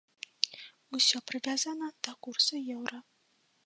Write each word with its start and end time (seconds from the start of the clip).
Усё 0.99 1.17
прывязана 1.33 1.87
да 2.07 2.19
курса 2.27 2.55
еўра. 2.75 2.99